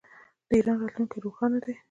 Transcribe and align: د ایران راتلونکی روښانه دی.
د 0.47 0.49
ایران 0.57 0.77
راتلونکی 0.81 1.17
روښانه 1.25 1.57
دی. 1.65 1.73